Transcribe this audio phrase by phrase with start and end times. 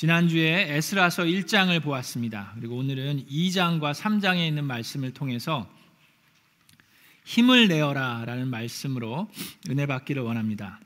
[0.00, 2.54] 지난주에 에스라서 1장을 보았습니다.
[2.54, 5.70] 그리고 오늘은 2장과 3장에 있는 말씀을 통해서
[7.26, 9.28] 힘을 내어라 라는 말씀으로
[9.68, 10.80] 은혜 받기를 원합니다.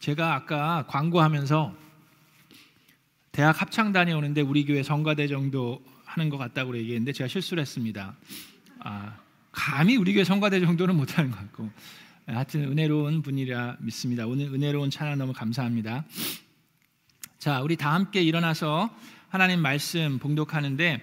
[0.00, 1.72] 제가 아까 광고하면서
[3.30, 8.16] 대학 합창 다녀오는데 우리 교회 성가대 정도 하는 것 같다고 얘기했는데 제가 실수를 했습니다.
[8.80, 9.16] 아,
[9.52, 11.70] 감히 우리 교회 성가대 정도는 못하는 것 같고
[12.26, 14.26] 하여튼 은혜로운 분이라 믿습니다.
[14.26, 16.06] 오늘 은혜로운 찬양 너무 감사합니다.
[17.38, 18.88] 자, 우리 다 함께 일어나서
[19.28, 21.02] 하나님 말씀 봉독하는데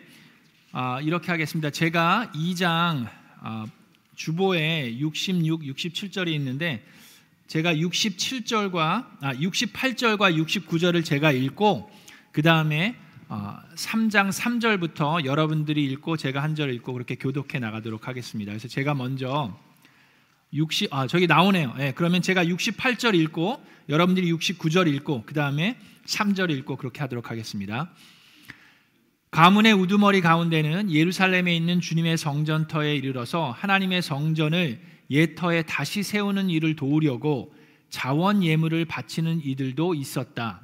[0.71, 1.69] 아, 이렇게 하겠습니다.
[1.69, 3.07] 제가 2장
[3.39, 3.67] 아,
[4.15, 6.83] 주보에 66, 67절이 있는데
[7.45, 8.79] 제가 67절과
[9.21, 11.91] 아 68절과 69절을 제가 읽고
[12.31, 12.95] 그 다음에
[13.27, 18.51] 어, 3장 3절부터 여러분들이 읽고 제가 한 절 읽고 그렇게 교독해 나가도록 하겠습니다.
[18.51, 19.55] 그래서 제가 먼저
[20.53, 21.73] 60, 아, 저기 나오네요.
[21.79, 27.91] 예, 그러면 제가 68절 읽고 여러분들이 69절 읽고 그 다음에 3절 읽고 그렇게 하도록 하겠습니다.
[29.31, 37.53] 가문의 우두머리 가운데는 예루살렘에 있는 주님의 성전터에 이르러서 하나님의 성전을 예터에 다시 세우는 일을 도우려고
[37.89, 40.61] 자원 예물을 바치는 이들도 있었다.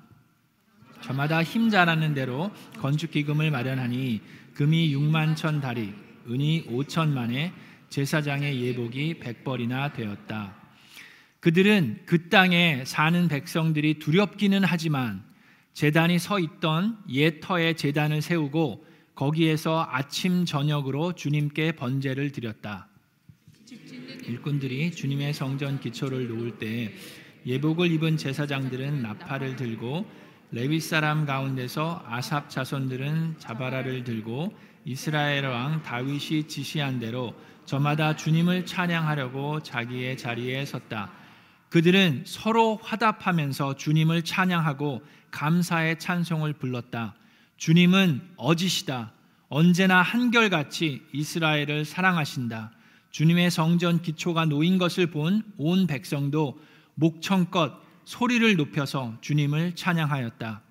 [1.01, 4.21] 저마다 힘 잘하는 대로 건축 기금을 마련하니
[4.55, 5.93] 금이 6만 천 다리,
[6.29, 7.51] 은이 5천만에
[7.89, 10.55] 제사장의 예복이 백벌이나 되었다.
[11.39, 15.23] 그들은 그 땅에 사는 백성들이 두렵기는 하지만
[15.73, 18.85] 재단이 서 있던 예터에 재단을 세우고
[19.15, 22.87] 거기에서 아침 저녁으로 주님께 번제를 드렸다.
[24.27, 26.93] 일꾼들이 주님의 성전 기초를 놓을 때
[27.45, 30.05] 예복을 입은 제사장들은 나팔을 들고
[30.51, 34.53] 레위 사람 가운데서 아삽 자손들은 자바라를 들고
[34.85, 37.33] 이스라엘 왕 다윗이 지시한 대로
[37.67, 41.11] 저마다 주님을 찬양하려고 자기의 자리에 섰다.
[41.69, 47.15] 그들은 서로 화답하면서 주님을 찬양하고 감사의 찬송을 불렀다.
[47.57, 49.11] 주님은 어지시다.
[49.49, 52.71] 언제나 한결같이 이스라엘을 사랑하신다.
[53.11, 56.57] 주님의 성전 기초가 놓인 것을 본 온 백성도
[56.95, 57.73] 목청껏
[58.05, 60.61] 소리를 높여서 주님을 찬양하였다.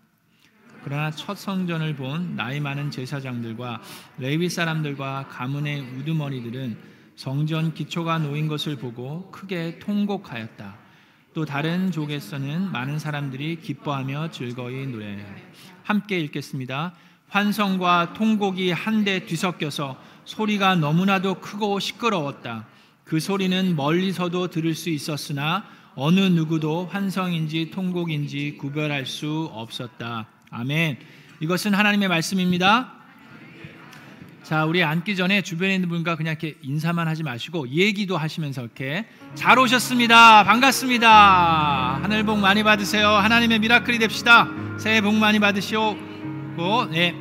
[0.86, 3.82] 그러나 첫 성전을 본 나이 많은 제사장들과
[4.18, 6.78] 레위 사람들과 가문의 우두머리들은
[7.16, 10.76] 성전 기초가 놓인 것을 보고 크게 통곡하였다.
[11.34, 15.26] 또 다른 족에서는 많은 사람들이 기뻐하며 즐거이 노래.
[15.82, 16.94] 함께 읽겠습니다.
[17.30, 22.68] 환성과 통곡이 한데 뒤섞여서 소리가 너무나도 크고 시끄러웠다.
[23.02, 25.64] 그 소리는 멀리서도 들을 수 있었으나
[25.96, 30.28] 어느 누구도 환성인지 통곡인지 구별할 수 없었다.
[30.50, 30.98] 아멘.
[31.40, 32.92] 이것은 하나님의 말씀입니다.
[34.42, 39.04] 자, 우리 앉기 전에 주변에 있는 분과 그냥 이렇게 인사만 하지 마시고 얘기도 하시면서 이렇게
[39.34, 40.44] 잘 오셨습니다.
[40.44, 41.98] 반갑습니다.
[42.00, 43.08] 하늘 복 많이 받으세요.
[43.08, 44.48] 하나님의 미라클이 됩시다.
[44.78, 45.96] 새해 복 많이 받으시오.
[46.90, 47.14] 네.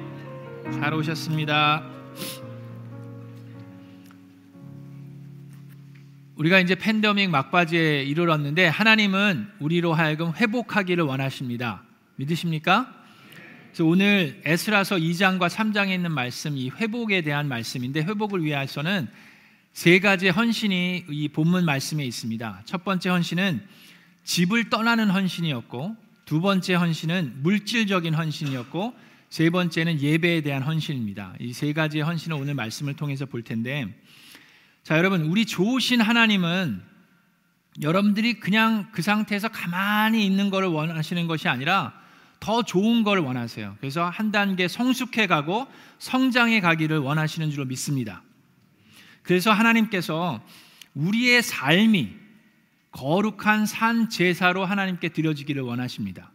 [0.79, 1.83] 잘 오셨습니다.
[6.35, 11.81] 우리가 이제 팬데믹 막바지에 이르렀는데 하나님은 우리로 하여금 회복하기를 원하십니다.
[12.17, 13.04] 믿으십니까?
[13.75, 19.09] 그래서 오늘 에스라서 2장과 3장에 있는 말씀 이 회복에 대한 말씀인데 회복을 위해서는
[19.73, 22.61] 세 가지 헌신이 이 본문 말씀에 있습니다.
[22.63, 23.61] 첫 번째 헌신은
[24.23, 25.93] 집을 떠나는 헌신이었고
[26.23, 28.93] 두 번째 헌신은 물질적인 헌신이었고
[29.27, 31.33] 세 번째는 예배에 대한 헌신입니다.
[31.41, 33.93] 이 세 가지의 헌신을 오늘 말씀을 통해서 볼 텐데
[34.83, 36.81] 자, 여러분, 우리 좋으신 하나님은
[37.81, 42.04] 여러분들이 그냥 그 상태에서 가만히 있는 것을 원하시는 것이 아니라
[42.39, 43.77] 더 좋은 걸 원하세요.
[43.79, 45.67] 그래서 한 단계 성숙해 가고
[45.99, 48.21] 성장해 가기를 원하시는 줄로 믿습니다.
[49.23, 50.41] 그래서 하나님께서
[50.93, 52.13] 우리의 삶이
[52.91, 56.31] 거룩한 산 제사로 하나님께 드려지기를 원하십니다.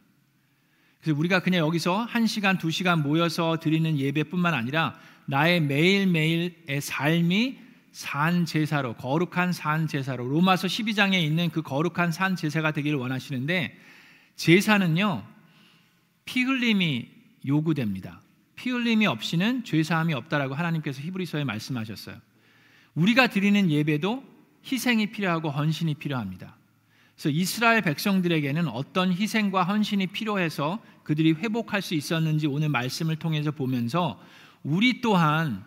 [1.00, 7.58] 그래서 우리가 그냥 여기서 한 시간, 두 시간 모여서 드리는 예배뿐만 아니라 나의 매일매일의 삶이
[7.92, 13.76] 산 제사로 거룩한 산 제사로 로마서 12장에 있는 그 거룩한 산 제사가 되기를 원하시는데
[14.36, 15.24] 제사는요
[16.30, 17.08] 피 흘림이
[17.44, 18.20] 요구됩니다.
[18.54, 22.14] 피 흘림이 없이는 죄 사함이 없다라고 하나님께서 히브리서에 말씀하셨어요.
[22.94, 24.22] 우리가 드리는 예배도
[24.64, 26.54] 희생이 필요하고 헌신이 필요합니다.
[27.16, 34.22] 그래서 이스라엘 백성들에게는 어떤 희생과 헌신이 필요해서 그들이 회복할 수 있었는지 오늘 말씀을 통해서 보면서
[34.62, 35.64] 우리 또한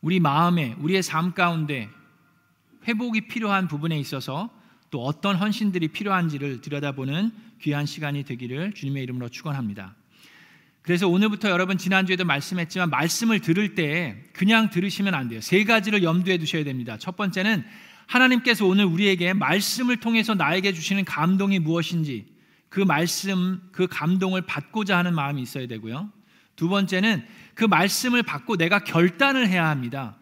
[0.00, 1.88] 우리 마음에 우리의 삶 가운데
[2.88, 4.50] 회복이 필요한 부분에 있어서
[4.90, 7.30] 또 어떤 헌신들이 필요한지를 들여다보는
[7.62, 9.94] 귀한 시간이 되기를 주님의 이름으로 축원합니다.
[10.82, 15.40] 그래서 오늘부터 여러분 지난주에도 말씀했지만 말씀을 들을 때 그냥 들으시면 안 돼요.
[15.40, 16.96] 세 가지를 염두에 두셔야 됩니다.
[16.96, 17.64] 첫 번째는
[18.06, 22.26] 하나님께서 오늘 우리에게 말씀을 통해서 나에게 주시는 감동이 무엇인지
[22.68, 26.10] 그 말씀, 그 감동을 받고자 하는 마음이 있어야 되고요.
[26.54, 27.24] 두 번째는
[27.54, 30.16] 그 말씀을 받고 내가 결단을 해야 합니다.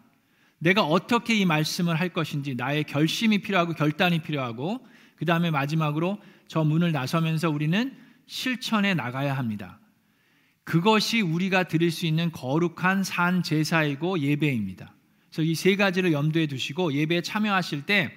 [0.65, 4.83] 내가 어떻게 이 말씀을 할 것인지 나의 결심이 필요하고 결단이 필요하고
[5.15, 6.17] 그 다음에 마지막으로
[6.47, 7.95] 저 문을 나서면서 우리는
[8.25, 9.79] 실천해 나가야 합니다.
[10.63, 14.91] 그것이 우리가 드릴 수 있는 거룩한 산 제사이고 예배입니다.
[15.29, 18.11] 그래서 이 세 가지를 염두에 두시고 예배에 참여하실 때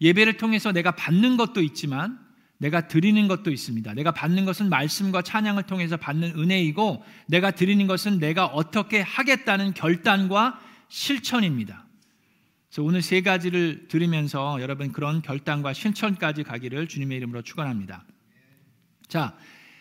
[0.00, 2.18] 예배를 통해서 내가 받는 것도 있지만
[2.58, 3.94] 내가 드리는 것도 있습니다.
[3.94, 10.58] 내가 받는 것은 말씀과 찬양을 통해서 받는 은혜이고 내가 드리는 것은 내가 어떻게 하겠다는 결단과
[10.88, 11.83] 실천입니다.
[12.74, 18.04] 그래서 오늘 세 가지를 들으면서 여러분 그런 결단과 실천까지 가기를 주님의 이름으로 축원합니다.
[19.06, 19.36] 자,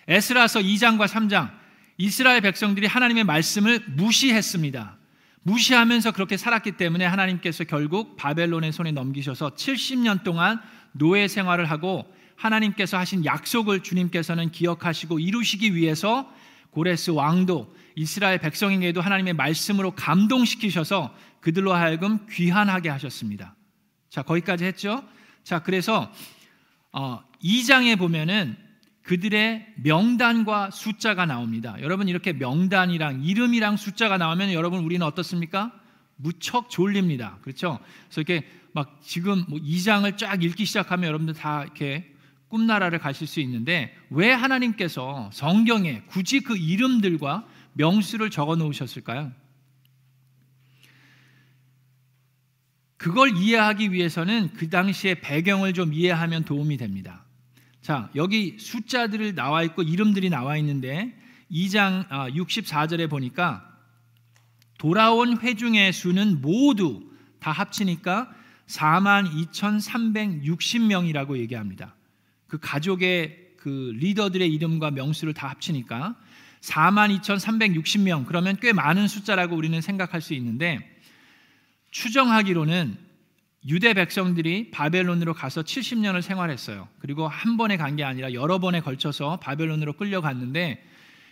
[0.07, 1.49] 에스라서 2장과 3장
[1.97, 4.95] 이스라엘 백성들이 하나님의 말씀을 무시했습니다.
[5.41, 10.61] 무시하면서 그렇게 살았기 때문에 하나님께서 결국 바벨론의 손에 넘기셔서 70년 동안
[10.91, 12.05] 노예 생활을 하고
[12.35, 16.31] 하나님께서 하신 약속을 주님께서는 기억하시고 이루시기 위해서
[16.69, 21.11] 고레스 왕도 이스라엘 백성에게도 하나님의 말씀으로 감동시키셔서
[21.43, 23.55] 그들로 하여금 귀환하게 하셨습니다.
[24.09, 25.03] 자, 거기까지 했죠?
[25.43, 26.09] 자, 그래서
[26.93, 28.55] 어, 2장에 보면은
[29.01, 31.75] 그들의 명단과 숫자가 나옵니다.
[31.81, 35.73] 여러분 이렇게 명단이랑 이름이랑 숫자가 나오면 여러분 우리는 어떻습니까?
[36.15, 37.39] 무척 졸립니다.
[37.41, 37.79] 그렇죠?
[38.07, 42.09] 그래서 이렇게 막 지금 뭐 2장을 쫙 읽기 시작하면 여러분들 다 이렇게
[42.47, 49.42] 꿈나라를 가실 수 있는데 왜 하나님께서 성경에 굳이 그 이름들과 명수를 적어 놓으셨을까요?
[53.03, 57.25] 그걸 이해하기 위해서는 그 당시의 배경을 좀 이해하면 도움이 됩니다.
[57.81, 61.13] 자, 여기 숫자들을 나와 있고 이름들이 나와 있는데
[61.51, 63.69] 2장 64절에 아, 보니까
[64.77, 67.11] 돌아온 회중의 수는 모두
[67.41, 68.31] 다 합치니까
[68.67, 71.97] 4만 2,360명이라고 얘기합니다.
[72.47, 76.15] 그 가족의 그 리더들의 이름과 명수를 다 합치니까
[76.61, 80.92] 4만 2,360명 그러면 꽤 많은 숫자라고 우리는 생각할 수 있는데
[81.93, 82.97] 추정하기로는
[83.67, 86.89] 유대 백성들이 바벨론으로 가서 70년을 생활했어요.
[86.99, 90.83] 그리고 한 번에 간 게 아니라 여러 번에 걸쳐서 바벨론으로 끌려갔는데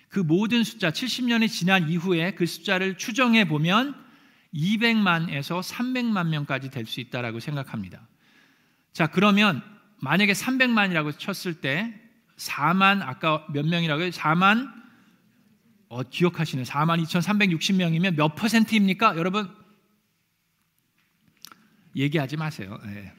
[0.07, 3.95] 그 모든 숫자 70년이 지난 이후에 그 숫자를 추정해 보면
[4.53, 8.07] 200만에서 300만 명까지 될 수 있다라고 생각합니다.
[8.93, 9.61] 자, 그러면
[9.99, 11.93] 만약에 300만이라고 쳤을 때
[12.37, 14.09] 4만 아까 몇 명이라고요?
[14.09, 14.71] 4만
[15.89, 19.17] 어, 기억하시는 4만 2,360명이면 몇 퍼센트입니까?
[19.17, 19.49] 여러분
[21.95, 22.79] 얘기하지 마세요.
[22.85, 23.13] 네.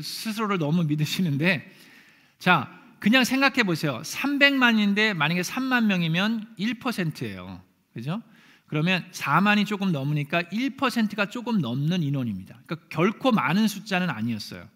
[0.00, 1.70] 스스로를 너무 믿으시는데
[2.38, 4.02] 자 그냥 생각해 보세요.
[4.02, 7.62] 300만인데 만약에 3만 명이면 1%예요.
[7.94, 8.22] 그죠?
[8.66, 12.56] 그러면 4만이 조금 넘으니까 1%가 조금 넘는 인원입니다.
[12.66, 14.68] 그러니까 결코 많은 숫자는 아니었어요.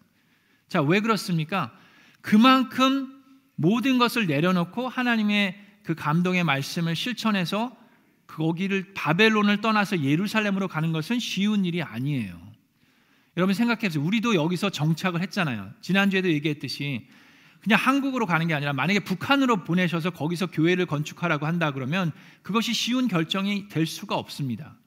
[0.67, 1.71] 자, 왜 그렇습니까?
[2.19, 3.23] 그만큼
[3.55, 7.73] 모든 것을 내려놓고 하나님의 그 감동의 말씀을 실천해서
[8.27, 12.44] 거기를 바벨론을 떠나서 예루살렘으로 가는 것은 쉬운 일이 아니에요.
[13.37, 14.03] 여러분 생각해 보세요.
[14.03, 15.71] 우리도 여기서 정착을 했잖아요.
[15.81, 17.07] 지난주에도 얘기했듯이
[17.61, 22.11] 그냥 한국으로 가는 게 아니라 만약에 북한으로 보내셔서 거기서 교회를 건축하라고 한다 그러면
[22.43, 24.77] 그것이 쉬운 결정이 될 수가 없습니다.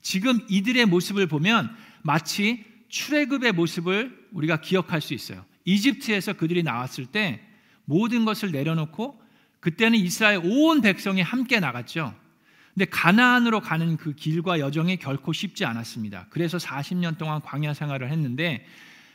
[0.00, 5.44] 지금 이들의 모습을 보면 마치 출애굽의 모습을 우리가 기억할 수 있어요.
[5.64, 7.40] 이집트에서 그들이 나왔을 때
[7.84, 9.20] 모든 것을 내려놓고
[9.60, 12.14] 그때는 이스라엘 온 백성이 함께 나갔죠.
[12.74, 16.26] 근데 가나안으로 가는 그 길과 여정이 결코 쉽지 않았습니다.
[16.30, 18.66] 그래서 40년 동안 광야 생활을 했는데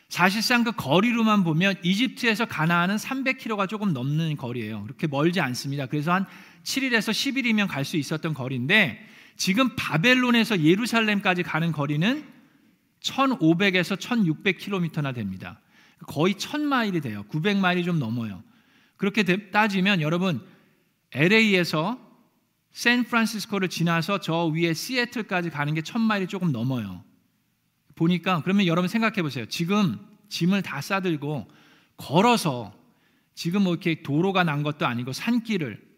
[0.08, 4.84] 사실상 그 거리로만 보면 이집트에서 가나안은 300km가 조금 넘는 거리예요.
[4.84, 5.86] 그렇게 멀지 않습니다.
[5.86, 6.26] 그래서 한
[6.64, 12.24] 7일에서 10일이면 갈 수 있었던 거리인데 지금 바벨론에서 예루살렘까지 가는 거리는
[13.02, 15.60] 1,500에서 1,600km나 됩니다.
[16.08, 17.26] 거의 1,000마일이 돼요.
[17.30, 18.42] 900마일이 좀 넘어요.
[18.98, 20.42] 그렇게 따지면 여러분
[21.12, 22.09] LA에서
[22.72, 27.04] 샌프란시스코를 지나서 저 위에 시애틀까지 가는 게 1,000마일이 조금 넘어요.
[27.96, 29.46] 보니까 그러면 여러분 생각해 보세요.
[29.46, 30.00] 지금
[30.30, 31.48] 짐을 다 싸들고
[31.98, 32.74] 걸어서
[33.36, 35.90] 지금 뭐 이렇게 도로가 난 것도 아니고 산길을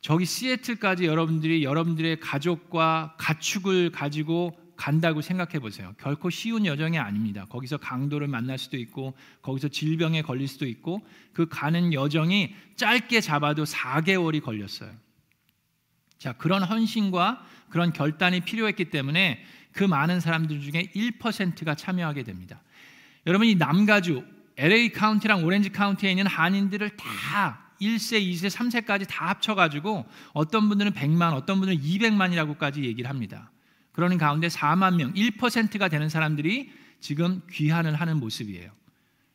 [0.00, 5.94] 저기 시애틀까지 여러분들이 여러분들의 가족과 가축을 가지고 간다고 생각해 보세요.
[5.98, 7.44] 결코 쉬운 여정이 아닙니다.
[7.50, 13.64] 거기서 강도를 만날 수도 있고 거기서 질병에 걸릴 수도 있고 그 가는 여정이 짧게 잡아도
[13.64, 14.90] 4개월이 걸렸어요.
[16.20, 22.60] 자, 그런 헌신과 그런 결단이 필요했기 때문에 그 많은 사람들 중에 1%가 참여하게 됩니다.
[23.26, 24.22] 여러분 이 남가주
[24.58, 30.92] LA 카운티랑 오렌지 카운티에 있는 한인들을 다 1세, 2세, 3세까지 다 합쳐 가지고 어떤 분들은
[30.92, 33.50] 100만, 어떤 분들은 200만이라고까지 얘기를 합니다.
[33.92, 38.70] 그러는 가운데 4만 명, 1%가 되는 사람들이 지금 귀환을 하는 모습이에요.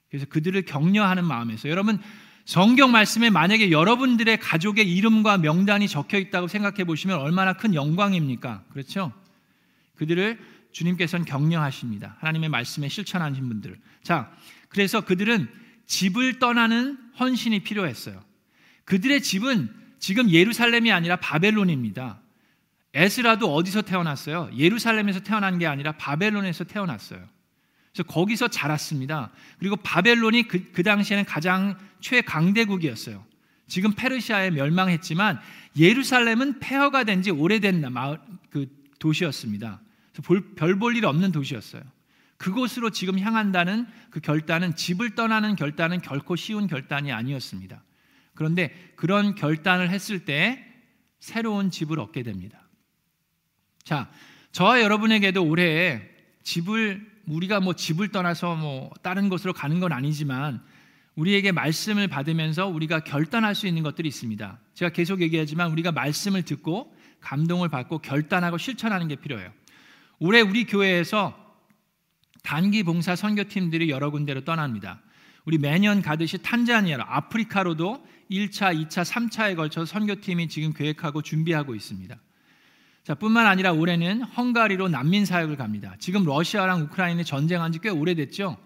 [0.10, 2.00] 그래서 그들을 격려하는 마음에서 여러분
[2.46, 8.64] 성경 말씀에 만약에 여러분들의 가족의 이름과 명단이 적혀 있다고 생각해 보시면 얼마나 큰 영광입니까?
[8.70, 9.12] 그렇죠?
[9.96, 10.40] 그들을
[10.72, 12.18] 주님께서는 격려하십니다.
[12.20, 13.80] 하나님의 말씀에 실천하신 분들.
[14.04, 14.32] 자,
[14.70, 15.50] 그래서 그들은
[15.88, 18.24] 집을 떠나는 헌신이 필요했어요.
[18.84, 22.20] 그들의 집은 지금 예루살렘이 아니라 바벨론입니다.
[22.94, 24.52] 에스라도 어디서 태어났어요?
[24.56, 27.28] 예루살렘에서 태어난 게 아니라 바벨론에서 태어났어요.
[27.96, 29.32] 그래서 거기서 자랐습니다.
[29.58, 33.26] 그리고 바벨론이 그, 그 당시에는 가장 최강대국이었어요.
[33.68, 35.40] 지금 페르시아에 멸망했지만
[35.80, 38.68] 예루살렘은 폐허가 된 지 오래된 마을, 그
[39.00, 39.80] 도시였습니다.
[40.58, 41.84] 별 볼 일 없는 도시였어요.
[42.38, 47.82] 그곳으로 지금 향한다는 그 결단은 집을 떠나는 결단은 결코 쉬운 결단이 아니었습니다.
[48.34, 50.62] 그런데 그런 결단을 했을 때
[51.20, 52.60] 새로운 집을 얻게 됩니다.
[53.86, 54.12] 자,
[54.52, 56.02] 저와 여러분에게도 올해
[56.44, 60.62] 집을 우리가 뭐 집을 떠나서 뭐 다른 곳으로 가는 건 아니지만
[61.16, 64.60] 우리에게 말씀을 받으면서 우리가 결단할 수 있는 것들이 있습니다.
[64.74, 69.52] 제가 계속 얘기하지만 우리가 말씀을 듣고 감동을 받고 결단하고 실천하는 게 필요해요.
[70.20, 71.36] 올해 우리 교회에서
[72.44, 75.02] 단기 봉사 선교팀들이 여러 군데로 떠납니다.
[75.46, 82.16] 우리 매년 가듯이 탄자니아로 아프리카로도 1차, 2차, 3차에 걸쳐 선교팀이 지금 계획하고 준비하고 있습니다.
[83.06, 85.96] 자, 뿐만 아니라 올해는 헝가리로 난민 사역을 갑니다.
[86.00, 88.58] 지금 러시아랑 우크라이나 전쟁한 지 꽤 오래됐죠.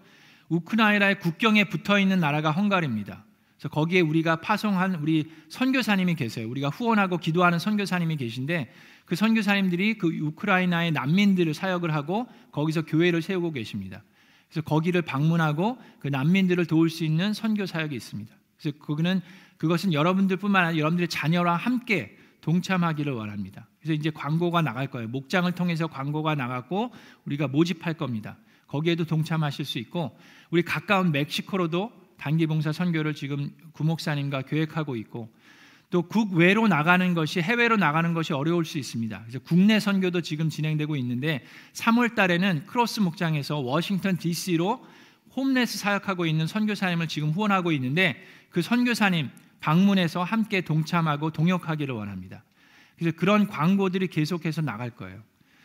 [0.48, 3.22] 우크라이나의 국경에 붙어 있는 나라가 헝가리입니다.
[3.58, 6.48] 그래서 거기에 우리가 파송한 우리 선교사님이 계세요.
[6.48, 8.72] 우리가 후원하고 기도하는 선교사님이 계신데
[9.04, 14.02] 그 선교사님들이 그 우크라이나의 난민들을 사역을 하고 거기서 교회를 세우고 계십니다.
[14.48, 18.34] 그래서 거기를 방문하고 그 난민들을 도울 수 있는 선교 사역이 있습니다.
[18.58, 19.20] 그래서 거기는
[19.58, 23.68] 그것은 여러분들뿐만 아니라 여러분들의 자녀와 함께 동참하기를 원합니다.
[23.80, 25.08] 그래서 이제 광고가 나갈 거예요.
[25.08, 26.92] 목장을 통해서 광고가 나갔고
[27.24, 28.36] 우리가 모집할 겁니다.
[28.66, 30.16] 거기에도 동참하실 수 있고
[30.50, 35.32] 우리 가까운 멕시코로도 단기 봉사 선교를 지금 구목사님과 계획하고 있고
[35.88, 39.22] 또 국외로 나가는 것이 해외로 나가는 것이 어려울 수 있습니다.
[39.22, 44.86] 그래서 국내 선교도 지금 진행되고 있는데 3월 달에는 크로스 목장에서 워싱턴 DC로
[45.34, 52.44] homeless 사역하고 있는 선교사님을 지금 후원하고 있는데 그 선교사님 방문해서 함께 동참하고 동역하기를 원합니다.
[53.00, 55.22] 그래서 그런 광고들이 계속해서 나갈 거예요.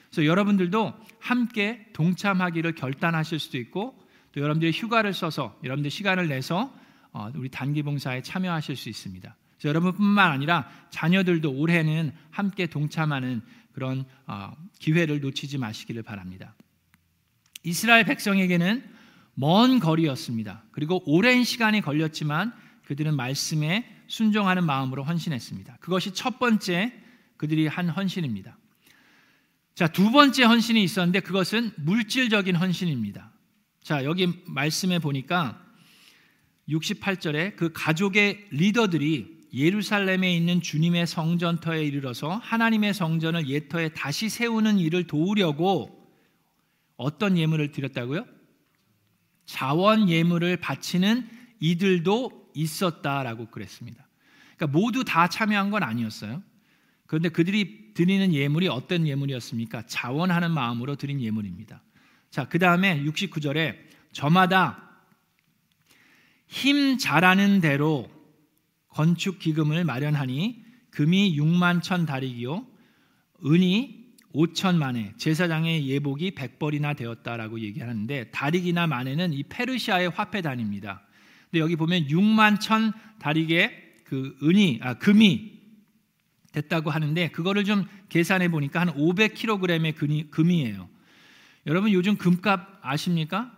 [0.10, 4.00] 그래서 여러분들도 함께 동참하기를 결단하실 수도 있고
[4.32, 6.74] 또 여러분들이 휴가를 써서 여러분들 시간을 내서
[7.12, 9.36] 어, 우리 단기 봉사에 참여하실 수 있습니다.
[9.58, 13.42] 그래서 여러분뿐만 아니라 자녀들도 올해는 함께 동참하는
[13.74, 16.56] 그런 어, 기회를 놓치지 마시기를 바랍니다.
[17.64, 18.82] 이스라엘 백성에게는
[19.34, 20.64] 먼 거리였습니다.
[20.72, 22.54] 그리고 오랜 시간이 걸렸지만
[22.86, 25.80] 그들은 말씀에 순종하는 마음으로 헌신했습니다.
[25.82, 27.02] 그것이 첫 번째
[27.38, 28.58] 그들이 한 헌신입니다.
[29.76, 33.32] 자, 두 번째 헌신이 있었는데 그것은 물질적인 헌신입니다.
[33.84, 35.62] 자, 여기 말씀에 보니까
[36.70, 45.08] 68절에 그 가족의 리더들이 예루살렘에 있는 주님의 성전터에 이르러서 하나님의 성전을 예터에 다시 세우는 일을
[45.08, 46.10] 도우려고
[46.98, 48.26] 어떤 예물을 드렸다고요?
[49.46, 54.08] 자원 예물을 바치는 이들도 있었다라고 그랬습니다.
[54.56, 56.42] 그러니까 모두 다 참여한 건 아니었어요.
[57.08, 59.84] 그런데 그들이 드리는 예물이 어떤 예물이었습니까?
[59.88, 61.82] 자원하는 마음으로 드린 예물입니다.
[62.30, 63.78] 자, 그 다음에 69절에
[64.12, 64.86] 저마다
[66.48, 68.10] 힘 잘하는 대로
[68.90, 72.66] 건축 기금을 마련하니 금이 6만 천 다리기요
[73.46, 81.06] 은이 5천 만에 제사장의 예복이 100벌이나 되었다라고 얘기하는데 다리기나 만에는 이 페르시아의 화폐 단입니다.
[81.50, 85.55] 근데 여기 보면 6만 천 다리게 그 은이 아 금이
[86.56, 90.88] 됐다고 하는데 그거를 좀 계산해 보니까 한 500kg의 금이, 금이에요.
[91.68, 93.52] 여러분 요즘 금값 아십니까?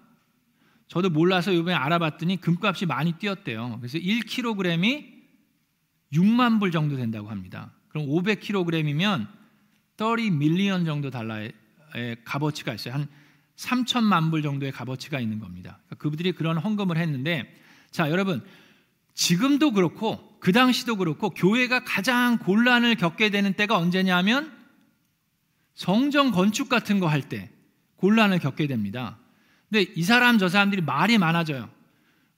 [0.88, 3.78] 저도 몰라서 이번에 알아봤더니 금값이 많이 뛰었대요.
[3.80, 5.18] 그래서 1kg이
[6.14, 7.72] 6만 불 정도 된다고 합니다.
[7.90, 9.28] 그럼 500kg이면
[9.98, 11.52] 30 밀리언 정도 달러의
[12.24, 12.96] 값어치가 있어요.
[12.96, 13.08] 한
[13.58, 15.80] 3천만 불 정도의 값어치가 있는 겁니다.
[15.86, 17.54] 그러니까 그들이 그런 헌금을 했는데
[17.92, 18.44] 자, 여러분
[19.14, 24.52] 지금도 그렇고 그 당시도 그렇고 교회가 가장 곤란을 겪게 되는 때가 언제냐면
[25.76, 27.52] 성전 건축 같은 거 할 때
[27.98, 29.18] 곤란을 겪게 됩니다.
[29.70, 31.70] 근데 이 사람 저 사람들이 말이 많아져요.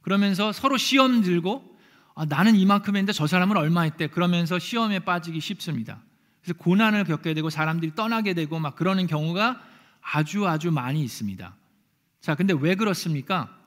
[0.02, 1.78] 그러면서 서로 시험 들고
[2.16, 4.08] 아, 나는 이만큼 했는데 저 사람은 얼마 했대.
[4.08, 6.02] 그러면서 시험에 빠지기 쉽습니다.
[6.42, 9.62] 그래서 고난을 겪게 되고 사람들이 떠나게 되고 막 그러는 경우가
[10.02, 11.56] 아주 아주 많이 있습니다.
[12.22, 13.59] 자, 근데 왜 그렇습니까?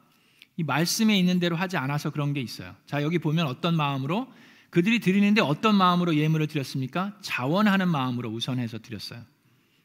[0.57, 2.75] 이 말씀에 있는 대로 하지 않아서 그런 게 있어요.
[2.87, 4.31] 자, 여기 보면 어떤 마음으로
[4.71, 7.17] 그들이 드리는데 어떤 마음으로 예물을 드렸습니까?
[7.21, 9.23] 자원하는 마음으로 우선해서 드렸어요.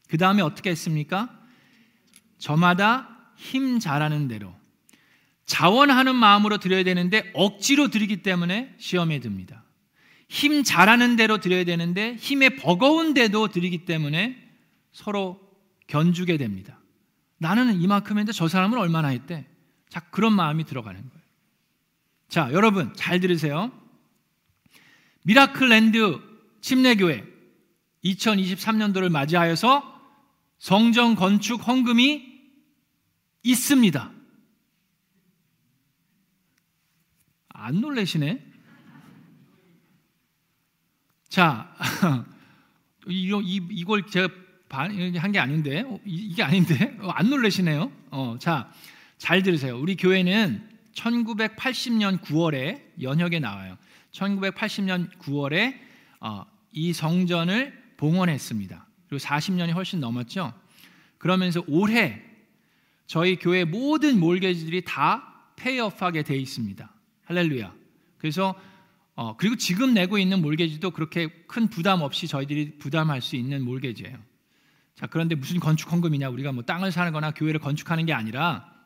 [0.08, 1.28] 그 다음에 어떻게 했습니까?
[2.38, 4.54] 저마다 힘 잘하는 대로
[5.44, 9.64] 자원하는 마음으로 드려야 되는데 억지로 드리기 때문에 시험에 듭니다.
[10.28, 14.36] 힘 잘하는 대로 드려야 되는데 힘에 버거운 데도 드리기 때문에
[14.92, 15.40] 서로
[15.86, 16.78] 견주게 됩니다.
[17.38, 19.46] 나는 이만큼 했는데 저 사람은 얼마나 했대?
[19.88, 21.22] 자, 그런 마음이 들어가는 거예요.
[22.28, 23.72] 자, 여러분 잘 들으세요.
[25.24, 26.20] 미라클랜드
[26.60, 27.24] 침례교회
[28.04, 29.98] 2023년도를 맞이하여서
[30.58, 32.26] 성전 건축 헌금이
[33.42, 34.12] 있습니다.
[37.48, 38.44] 안 놀래시네?
[41.28, 41.74] 자,
[43.08, 44.28] 이, 이, 걸 제가
[44.68, 47.90] 한 게 아닌데, 어, 이게 아닌데, 어, 안 놀래시네요.
[48.10, 48.70] 어, 자,
[49.18, 49.78] 잘 들으세요.
[49.78, 53.76] 우리 교회는 1980년 9월에 연혁에 나와요.
[54.12, 55.78] 1980년 9월에
[56.20, 58.86] 어, 이 성전을 봉헌했습니다.
[59.08, 60.52] 그리고 40년이 훨씬 넘었죠.
[61.18, 62.22] 그러면서 올해
[63.06, 66.92] 저희 교회 모든 몰개지들이 다 페이업하게 돼 있습니다.
[67.24, 67.74] 할렐루야.
[68.18, 68.54] 그래서
[69.14, 74.16] 어, 그리고 지금 내고 있는 몰개지도 그렇게 큰 부담 없이 저희들이 부담할 수 있는 몰개지예요.
[74.94, 76.28] 자 그런데 무슨 건축 헌금이냐?
[76.28, 78.77] 우리가 뭐 땅을 사거나 교회를 건축하는 게 아니라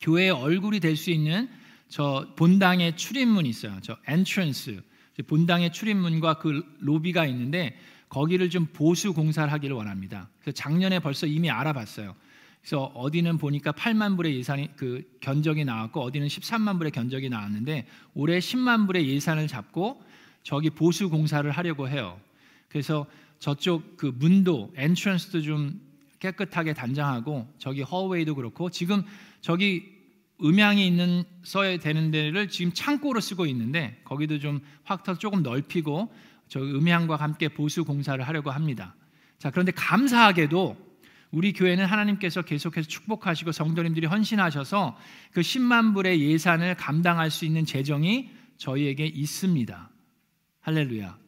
[0.00, 1.48] 교회의 얼굴이 될 수 있는
[1.88, 3.78] 저 본당의 출입문이 있어요.
[3.82, 4.82] 저 엔트런스
[5.26, 10.28] 본당의 출입문과 그 로비가 있는데 거기를 좀 보수 공사를 하기를 원합니다.
[10.40, 12.14] 그래서 작년에 벌써 이미 알아봤어요.
[12.60, 18.38] 그래서 어디는 보니까 8만 불의 예산이 그 견적이 나왔고 어디는 13만 불의 견적이 나왔는데 올해
[18.38, 20.02] 10만 불의 예산을 잡고
[20.42, 22.20] 저기 보수 공사를 하려고 해요.
[22.68, 23.06] 그래서
[23.38, 25.80] 저쪽 그 문도 엔트런스도 좀
[26.18, 29.04] 깨끗하게 단장하고 저기 허웨이도 그렇고 지금
[29.46, 29.94] 저기
[30.42, 36.12] 음향이 있는 써야 되는 데를 지금 창고로 쓰고 있는데 거기도 좀 확터 조금 넓히고
[36.48, 38.96] 저 음향과 함께 보수 공사를 하려고 합니다.
[39.38, 40.76] 자, 그런데 감사하게도
[41.30, 44.98] 우리 교회는 하나님께서 계속해서 축복하시고 성도님들이 헌신하셔서
[45.30, 49.90] 그 10만 불의 예산을 감당할 수 있는 재정이 저희에게 있습니다.
[50.62, 51.18] 할렐루야.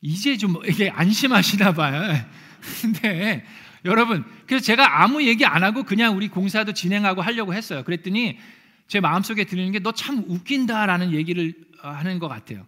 [0.00, 2.02] 이제 좀 이게 안심하시나 봐요.
[2.82, 3.44] 근데
[3.84, 7.82] 여러분, 그래서 제가 아무 얘기 안 하고 그냥 우리 공사도 진행하고 하려고 했어요.
[7.84, 8.38] 그랬더니
[8.88, 12.66] 제 마음속에 들리는 게 너 참 웃긴다라는 얘기를 하는 것 같아요.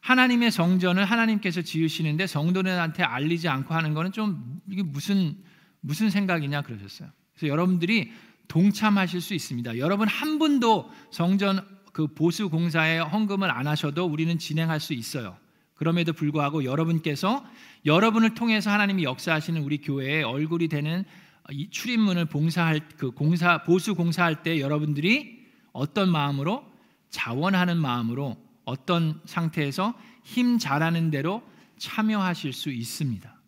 [0.00, 5.36] 하나님의 성전을 하나님께서 지으시는데 성도들한테 알리지 않고 하는 거는 좀 이게 무슨
[5.80, 7.08] 무슨 생각이냐 그러셨어요.
[7.34, 8.12] 그래서 여러분들이
[8.48, 9.78] 동참하실 수 있습니다.
[9.78, 15.36] 여러분 한 분도 성전 그 보수 공사에 헌금을 안 하셔도 우리는 진행할 수 있어요.
[15.74, 17.44] 그럼에도 불구하고 여러분께서
[17.84, 21.04] 여러분을 통해서 하나님이 역사하시는 우리 교회의 얼굴이 되는
[21.50, 26.64] 이 출입문을 봉사할 그 공사 보수 공사할 때 여러분들이 어떤 마음으로
[27.10, 31.42] 자원하는 마음으로 어떤 상태에서 힘 잘하는 대로
[31.78, 33.40] 참여하실 수 있습니다.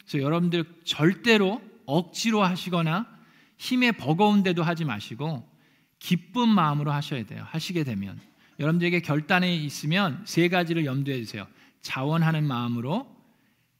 [0.00, 3.06] 그래서 여러분들 절대로 억지로 하시거나
[3.58, 5.48] 힘에 버거운데도 하지 마시고
[6.00, 7.44] 기쁜 마음으로 하셔야 돼요.
[7.46, 8.18] 하시게 되면
[8.60, 11.46] 여러분들에게 결단에 있으면 세 가지를 염두에 두세요.
[11.80, 13.08] 자원하는 마음으로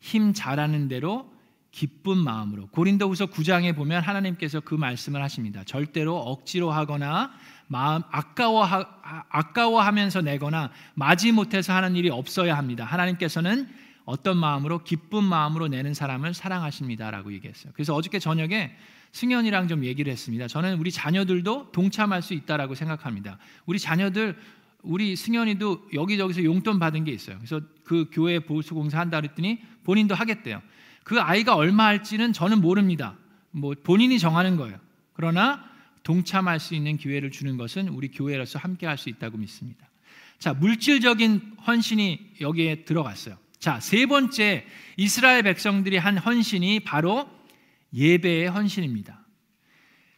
[0.00, 1.30] 힘 잘하는 대로
[1.70, 5.62] 기쁜 마음으로 고린도후서 9장에 보면 하나님께서 그 말씀을 하십니다.
[5.64, 7.30] 절대로 억지로 하거나
[7.68, 12.84] 마음 아까워 아까워하면서 내거나 마지 못해서 하는 일이 없어야 합니다.
[12.84, 13.68] 하나님께서는
[14.04, 17.72] 어떤 마음으로 기쁜 마음으로 내는 사람을 사랑하십니다라고 얘기했어요.
[17.74, 18.74] 그래서 어저께 저녁에
[19.12, 20.48] 승현이랑 좀 얘기를 했습니다.
[20.48, 23.38] 저는 우리 자녀들도 동참할 수 있다라고 생각합니다.
[23.66, 24.36] 우리 자녀들
[24.82, 27.36] 우리 승현이도 여기저기서 용돈 받은 게 있어요.
[27.36, 30.62] 그래서 그 교회 보수 공사 한다 그랬더니 본인도 하겠대요.
[31.04, 33.16] 그 아이가 얼마 할지는 저는 모릅니다.
[33.50, 34.78] 뭐 본인이 정하는 거예요.
[35.12, 35.64] 그러나
[36.02, 39.88] 동참할 수 있는 기회를 주는 것은 우리 교회로서 함께 할 수 있다고 믿습니다.
[40.38, 43.36] 자, 물질적인 헌신이 여기에 들어갔어요.
[43.58, 44.64] 자, 세 번째
[44.96, 47.28] 이스라엘 백성들이 한 헌신이 바로
[47.92, 49.20] 예배의 헌신입니다.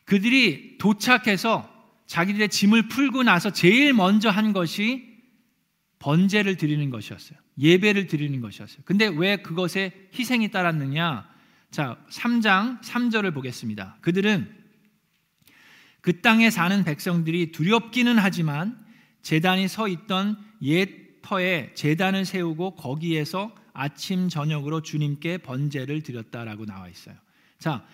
[0.04, 1.71] 그들이 도착해서
[2.12, 5.18] 자기들의 짐을 풀고 나서 제일 먼저 한 것이
[5.98, 7.38] 번제를 드리는 것이었어요.
[7.58, 8.82] 예배를 드리는 것이었어요.
[8.84, 11.26] 근데 왜 그것에 희생이 따랐느냐?
[11.70, 13.96] 자, 3장 3절을 보겠습니다.
[14.02, 14.54] 그들은
[16.02, 18.78] 그 땅에 사는 백성들이 두렵기는 하지만
[19.22, 27.16] 재단이 서 있던 옛 터에 재단을 세우고 거기에서 아침 저녁으로 주님께 번제를 드렸다라고 나와 있어요.
[27.58, 27.86] 자,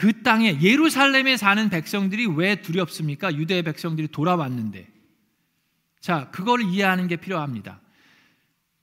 [0.00, 3.34] 그 땅에 예루살렘에 사는 백성들이 왜 두렵습니까?
[3.36, 4.88] 유대 백성들이 돌아왔는데.
[6.00, 7.82] 자, 그걸 이해하는 게 필요합니다.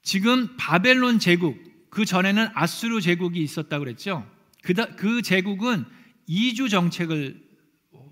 [0.04, 1.58] 지금 바벨론 제국,
[1.90, 4.30] 그 전에는 아수르 제국이 있었다고 그랬죠.
[4.62, 5.86] 그, 그 제국은
[6.28, 7.44] 이주 정책을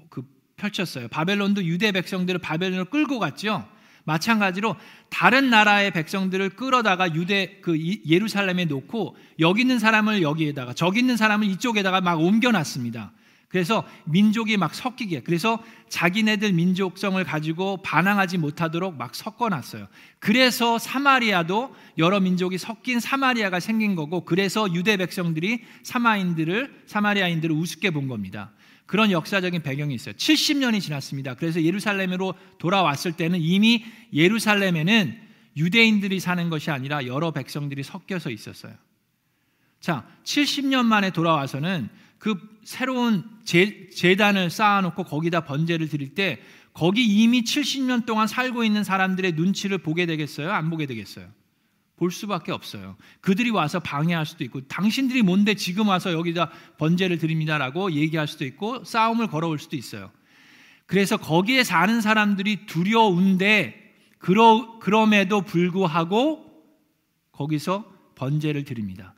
[0.10, 0.24] 그
[0.58, 1.08] 펼쳤어요.
[1.10, 3.70] 바벨론도 유대 백성들을 바벨론으로 끌고 갔죠.
[4.06, 4.76] 마찬가지로
[5.10, 11.48] 다른 나라의 백성들을 끌어다가 유대 그 예루살렘에 놓고 여기 있는 사람을 여기에다가 저기 있는 사람을
[11.48, 13.12] 이쪽에다가 막 옮겨놨습니다.
[13.56, 15.22] 그래서 민족이 막 섞이게.
[15.22, 19.88] 그래서 자기네들 민족성을 가지고 반항하지 못하도록 막 섞어놨어요.
[20.20, 28.08] 그래서 사마리아도 여러 민족이 섞인 사마리아가 생긴 거고, 그래서 유대 백성들이 사마인들을 사마리아인들을 우습게 본
[28.08, 28.52] 겁니다.
[28.86, 30.14] 그런 역사적인 배경이 있어요.
[30.16, 31.36] 70년이 지났습니다.
[31.36, 35.20] 그래서 예루살렘으로 돌아왔을 때는 이미 예루살렘에는
[35.58, 38.74] 유대인들이 사는 것이 아니라 여러 백성들이 섞여서 있었어요.
[39.80, 46.42] 자, 70년 만에 돌아와서는 그 새로운 재, 재단을 쌓아놓고 거기다 번제를 드릴 때
[46.74, 50.52] 거기 이미 70년 동안 살고 있는 사람들의 눈치를 보게 되겠어요?
[50.52, 51.28] 안 보게 되겠어요?
[51.98, 52.96] 볼 수밖에 없어요.
[53.22, 58.84] 그들이 와서 방해할 수도 있고, 당신들이 뭔데 지금 와서 여기다 번제를 드립니다라고 얘기할 수도 있고,
[58.84, 60.12] 싸움을 걸어올 수도 있어요.
[60.86, 63.86] 그래서 거기에 사는 사람들이 두려운데,
[64.18, 66.46] 그러, 그럼에도 불구하고
[67.32, 69.14] 거기서 번제를 드립니다.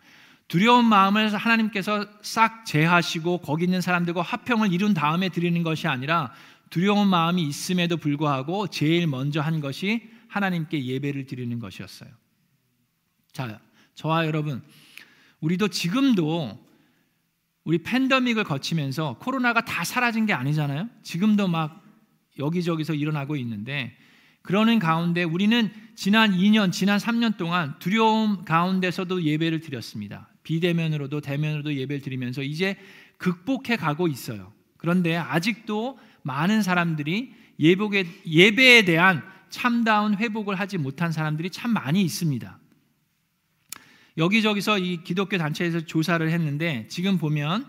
[0.47, 6.31] 두려운 마음을 하나님께서 싹 제하시고 거기 있는 사람들과 화평을 이룬 다음에 드리는 것이 아니라
[6.69, 12.09] 두려운 마음이 있음에도 불구하고 제일 먼저 한 것이 하나님께 예배를 드리는 것이었어요.
[13.31, 13.59] 자,
[13.95, 14.61] 저와 여러분,
[15.41, 16.57] 우리도 지금도
[17.63, 20.89] 우리 팬데믹을 거치면서 코로나가 다 사라진 게 아니잖아요.
[21.03, 21.83] 지금도 막
[22.39, 23.95] 여기저기서 일어나고 있는데
[24.41, 30.29] 그러는 가운데 우리는 지난 2년, 지난 3년 동안 두려움 가운데서도 예배를 드렸습니다.
[30.43, 32.77] 비대면으로도 대면으로도 예배를 드리면서 이제
[33.17, 34.53] 극복해 가고 있어요.
[34.77, 42.59] 그런데 아직도 많은 사람들이 예복에, 예배에 대한 참다운 회복을 하지 못한 사람들이 참 많이 있습니다.
[44.17, 47.65] 여기저기서 이 기독교 단체에서 조사를 했는데 지금 보면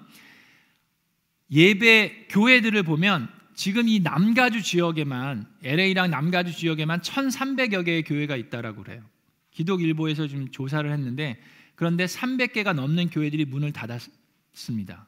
[1.50, 9.02] 예배 교회들을 보면 지금 이 남가주 지역에만 LA랑 남가주 지역에만 1,300여 개의 교회가 있다라고 그래요.
[9.50, 11.40] 기독일보에서 좀 조사를 했는데
[11.74, 15.06] 그런데 300개가 넘는 교회들이 문을 닫았습니다.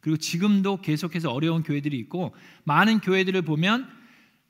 [0.00, 3.88] 그리고 지금도 계속해서 어려운 교회들이 있고 많은 교회들을 보면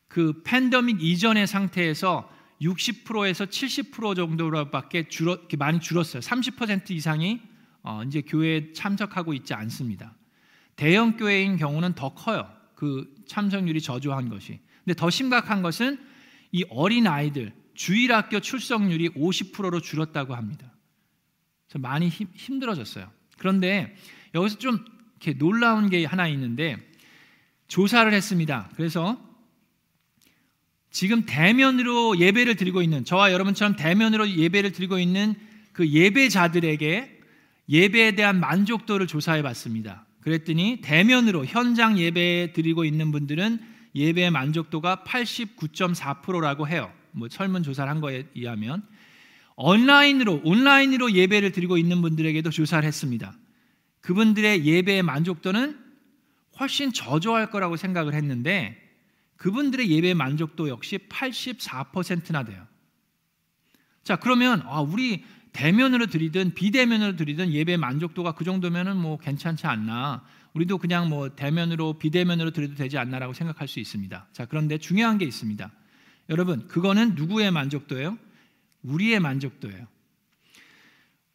[0.09, 2.31] 그 팬데믹 이전의 상태에서
[2.63, 6.21] 60%에서 70% 정도로밖에 줄어 많이 줄었어요.
[6.21, 7.41] 30% 이상이
[7.83, 10.15] 어, 이제 교회에 참석하고 있지 않습니다.
[10.77, 12.49] 대형 교회인 경우는 더 커요.
[12.75, 14.61] 그 참석률이 저조한 것이.
[14.85, 15.99] 근데 더 심각한 것은
[16.53, 20.73] 이 어린 아이들 주일학교 출석률이 50%로 줄었다고 합니다.
[21.77, 23.11] 많이 힘, 힘들어졌어요.
[23.39, 23.97] 그런데
[24.35, 24.85] 여기서 좀
[25.21, 26.77] 이렇게 놀라운 게 하나 있는데
[27.69, 28.71] 조사를 했습니다.
[28.77, 29.32] 그래서
[30.93, 35.35] 지금 대면으로 예배를 드리고 있는 저와 여러분처럼 대면으로 예배를 드리고 있는
[35.73, 37.21] 그 예배자들에게
[37.69, 40.05] 예배에 대한 만족도를 조사해 봤습니다.
[40.21, 43.59] 그랬더니 대면으로 현장 예배 드리고 있는 분들은
[43.95, 46.93] 예배의 만족도가 89.4%라고 해요.
[47.11, 48.83] 뭐 설문 조사를 한 거에 의하면
[49.57, 53.35] 온라인으로 온라인으로 예배를 드리고 있는 분들에게도 조사를 했습니다.
[54.01, 55.79] 그분들의 예배의 만족도는
[56.61, 58.79] 훨씬 저조할 거라고 생각을 했는데
[59.43, 62.65] 그분들의 예배 만족도 역시 84%나 돼요.
[64.05, 70.25] 자, 그러면 아, 우리 대면으로 드리든 비대면으로 드리든 예배 만족도가 그 정도면은 뭐 괜찮지 않나.
[70.55, 74.29] 우리도 그냥 뭐 대면으로 비대면으로 드려도 되지 않나라고 생각할 수 있습니다.
[74.33, 75.73] 자, 그런데 중요한 게 있습니다.
[76.29, 78.17] 여러분, 그거는 누구의 만족도예요?
[78.83, 79.89] 우리의 만족도예요.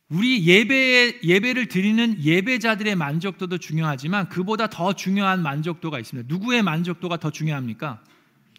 [0.10, 6.34] 우리 예배 예배를 드리는 예배자들의 만족도도 중요하지만 그보다 더 중요한 만족도가 있습니다.
[6.34, 8.02] 누구의 만족도가 더 중요합니까?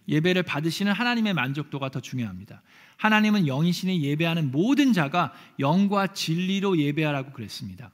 [0.08, 2.62] 예배를 받으시는 하나님의 만족도가 더 중요합니다.
[2.98, 7.92] 하나님은 영이신이 예배하는 모든 자가 영과 진리로 예배하라고 그랬습니다.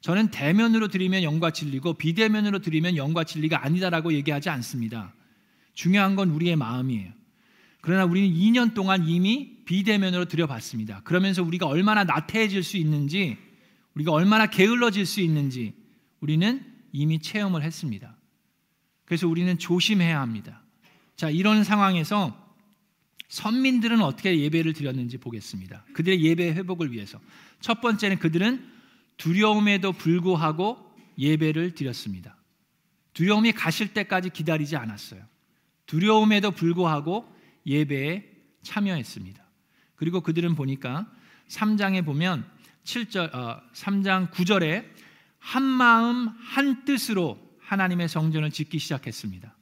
[0.00, 5.12] 저는 대면으로 드리면 영과 진리고 비대면으로 드리면 영과 진리가 아니다라고 얘기하지 않습니다.
[5.74, 7.10] 중요한 건 우리의 마음이에요.
[7.80, 11.02] 그러나 우리는 2년 동안 이미 비대면으로 드려봤습니다.
[11.02, 13.36] 그러면서 우리가 얼마나 나태해질 수 있는지,
[13.94, 15.74] 우리가 얼마나 게을러질 수 있는지
[16.20, 18.16] 우리는 이미 체험을 했습니다.
[19.04, 20.62] 그래서 우리는 조심해야 합니다.
[21.16, 22.44] 자, 이런 상황에서
[23.28, 25.84] 선민들은 어떻게 예배를 드렸는지 보겠습니다.
[25.92, 27.20] 그들의 예배 회복을 위해서.
[27.60, 28.66] 첫 번째는 그들은
[29.16, 30.78] 두려움에도 불구하고
[31.18, 32.36] 예배를 드렸습니다.
[33.14, 35.22] 두려움이 가실 때까지 기다리지 않았어요.
[35.86, 37.26] 두려움에도 불구하고
[37.66, 38.30] 예배에
[38.62, 39.45] 참여했습니다.
[39.96, 41.06] 그리고 그들은 보니까
[41.48, 42.44] 3장에 보면
[42.84, 44.84] 7절 어, 3장 9절에
[45.38, 49.54] 한 마음 한 뜻으로 하나님의 성전을 짓기 시작했습니다.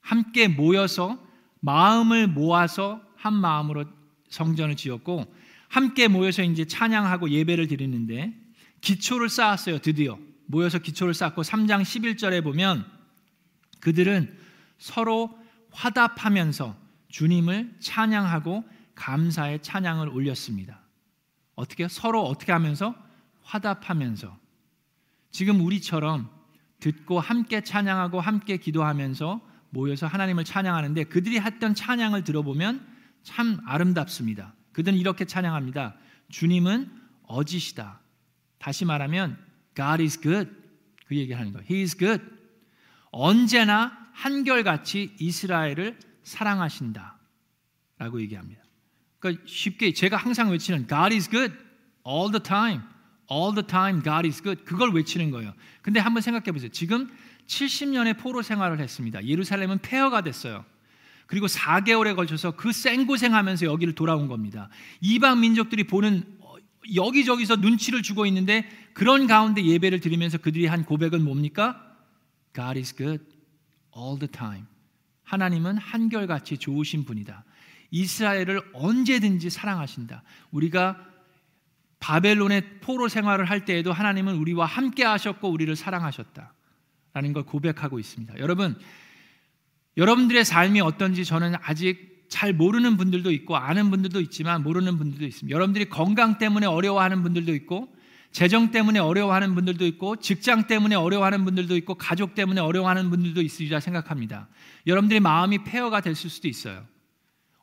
[0.00, 1.18] 함께 모여서
[1.60, 3.84] 마음을 모아서 한 마음으로
[4.28, 5.26] 성전을 지었고
[5.68, 8.34] 함께 모여서 이제 찬양하고 예배를 드리는데
[8.80, 9.78] 기초를 쌓았어요.
[9.78, 12.86] 드디어 모여서 기초를 쌓고 3장 11절에 보면
[13.80, 14.36] 그들은
[14.78, 15.36] 서로
[15.72, 16.76] 화답하면서
[17.08, 18.64] 주님을 찬양하고
[18.96, 20.80] 감사의 찬양을 올렸습니다.
[21.54, 22.94] 어떻게 서로 어떻게 하면서
[23.42, 24.36] 화답하면서
[25.30, 26.28] 지금 우리처럼
[26.80, 32.86] 듣고 함께 찬양하고 함께 기도하면서 모여서 하나님을 찬양하는데 그들이 했던 찬양을 들어보면
[33.22, 34.54] 참 아름답습니다.
[34.72, 35.96] 그들은 이렇게 찬양합니다.
[36.28, 36.90] 주님은
[37.24, 38.00] 어지시다.
[38.58, 39.38] 다시 말하면
[39.74, 40.50] God is good.
[41.06, 41.66] 그 얘기를 하는 거예요.
[41.70, 42.24] He is good.
[43.10, 47.18] 언제나 한결같이 이스라엘을 사랑하신다.
[47.98, 48.65] 라고 얘기합니다.
[49.26, 51.54] 그러니까 쉽게 제가 항상 외치는 God is good
[52.06, 52.82] all the time.
[53.30, 54.64] all the time God is good.
[54.64, 55.52] 그걸 외치는 거예요.
[55.82, 56.70] 근데 한번 생각해 보세요.
[56.70, 57.08] 지금
[57.46, 59.24] 70년의 포로 생활을 했습니다.
[59.24, 60.64] 예루살렘은 폐허가 됐어요.
[61.26, 64.68] 그리고 4개월에 걸쳐서 그 생고생하면서 여기를 돌아온 겁니다.
[65.00, 66.24] 이방 민족들이 보는
[66.94, 71.82] 여기저기서 눈치를 주고 있는데 그런 가운데 예배를 드리면서 그들이 한 고백은 뭡니까?
[72.54, 73.24] God is good
[73.96, 74.66] all the time.
[75.24, 77.44] 하나님은 한결같이 좋으신 분이다.
[77.90, 80.22] 이스라엘을 언제든지 사랑하신다.
[80.50, 80.98] 우리가
[82.00, 86.52] 바벨론의 포로 생활을 할 때에도 하나님은 우리와 함께 하셨고 우리를 사랑하셨다.
[87.12, 88.38] 라는 걸 고백하고 있습니다.
[88.38, 88.78] 여러분,
[89.96, 95.54] 여러분들의 삶이 어떤지 저는 아직 잘 모르는 분들도 있고 아는 분들도 있지만 모르는 분들도 있습니다.
[95.54, 97.94] 여러분들이 건강 때문에 어려워하는 분들도 있고
[98.32, 103.80] 재정 때문에 어려워하는 분들도 있고 직장 때문에 어려워하는 분들도 있고 가족 때문에 어려워하는 분들도 있으리라
[103.80, 104.48] 생각합니다.
[104.86, 106.84] 여러분들의 마음이 폐허가 됐을 수도 있어요.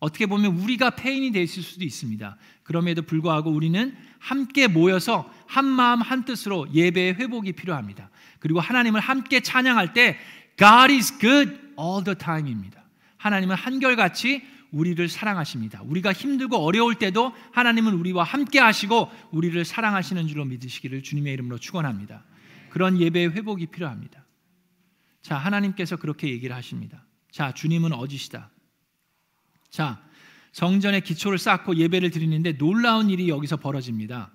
[0.04, 2.36] 어떻게 보면 우리가 폐인이 됐을 수도 있습니다.
[2.64, 8.10] 그럼에도 불구하고 우리는 함께 모여서 한 마음 한 뜻으로 예배의 회복이 필요합니다.
[8.40, 10.18] 그리고 하나님을 함께 찬양할 때
[10.58, 12.84] God is good all the time입니다.
[13.16, 15.82] 하나님은 한결같이 우리를 사랑하십니다.
[15.84, 22.26] 우리가 힘들고 어려울 때도 하나님은 우리와 함께 하시고 우리를 사랑하시는 줄로 믿으시기를 주님의 이름으로 축원합니다.
[22.72, 24.26] 그런 예배의 회복이 필요합니다.
[25.22, 27.06] 자, 하나님께서 그렇게 얘기를 하십니다.
[27.32, 28.50] 자, 주님은 어지시다.
[29.74, 30.00] 자,
[30.52, 34.32] 성전의 기초를 쌓고 예배를 드리는데 놀라운 일이 여기서 벌어집니다.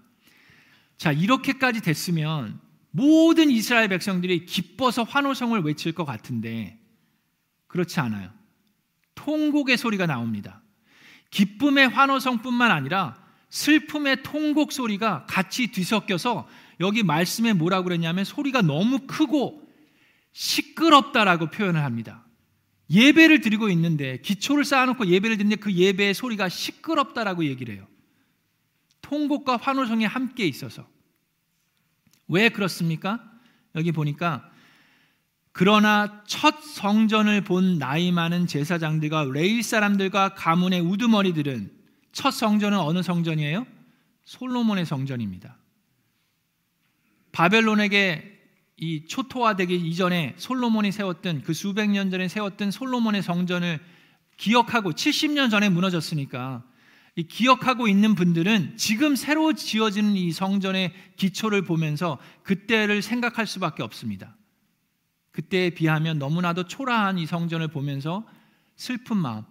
[0.96, 6.76] 자, 이렇게까지 됐으면 모든 이스라엘 백성들이 기뻐서 환호성을 외칠 것 같은데
[7.68, 8.30] 그렇지 않아요.
[9.14, 10.60] 통곡의 소리가 나옵니다.
[11.30, 13.16] 기쁨의 환호성뿐만 아니라
[13.50, 16.48] 슬픔의 통곡 소리가 같이 뒤섞여서
[16.80, 19.62] 여기 말씀에 뭐라고 그랬냐면 소리가 너무 크고
[20.32, 22.24] 시끄럽다라고 표현을 합니다.
[22.90, 27.86] 예배를 드리고 있는데 기초를 쌓아놓고 예배를 드리는데 그 예배의 소리가 시끄럽다라고 얘기를 해요.
[29.02, 30.88] 통곡과 환호성이 함께 있어서
[32.28, 33.22] 왜 그렇습니까?
[33.74, 34.50] 여기 보니까
[35.52, 41.72] 그러나 첫 성전을 본 나이 많은 제사장들과 레일 사람들과 가문의 우두머리들은
[42.12, 43.66] 첫 성전은 어느 성전이에요?
[44.24, 45.56] 솔로몬의 성전입니다.
[47.32, 48.37] 바벨론에게
[48.80, 53.80] 이 초토화되기 이전에 솔로몬이 세웠던 그 수백 년 전에 세웠던 솔로몬의 성전을
[54.36, 56.62] 기억하고 70년 전에 무너졌으니까
[57.16, 64.36] 이 기억하고 있는 분들은 지금 새로 지어지는 이 성전의 기초를 보면서 그때를 생각할 수밖에 없습니다.
[65.32, 68.24] 그때에 비하면 너무나도 초라한 이 성전을 보면서
[68.76, 69.42] 슬픈 마음.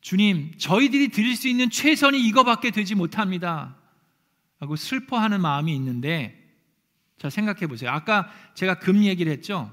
[0.00, 3.76] 주님, 저희들이 드릴 수 있는 최선이 이거밖에 되지 못합니다.
[4.58, 6.37] 하고 슬퍼하는 마음이 있는데
[7.18, 7.90] 자, 생각해 보세요.
[7.90, 9.72] 아까 제가 금 얘기를 했죠.